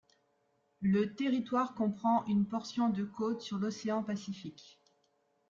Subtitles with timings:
[0.81, 4.81] Le territoire comprend une portion de côte sur l'Océan Pacifique.